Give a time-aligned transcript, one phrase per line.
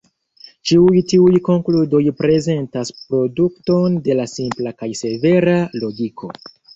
[0.69, 6.31] Ĉiuj tiuj konkludoj prezentas produkton de la simpla kaj severa logiko.